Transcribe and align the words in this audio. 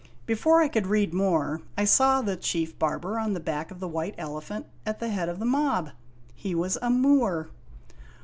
Before 0.25 0.61
I 0.63 0.67
could 0.67 0.87
read 0.87 1.13
more, 1.13 1.61
I 1.77 1.85
saw 1.85 2.23
the 2.23 2.35
Chief 2.35 2.79
Barber 2.79 3.19
on 3.19 3.33
the 3.33 3.39
back 3.39 3.69
of 3.69 3.79
the 3.79 3.87
White 3.87 4.15
Elephant 4.17 4.65
at 4.83 4.99
the 4.99 5.09
head 5.09 5.29
of 5.29 5.37
the 5.37 5.45
mob. 5.45 5.91
He 6.33 6.55
was 6.55 6.75
a 6.81 6.89
Moor. 6.89 7.49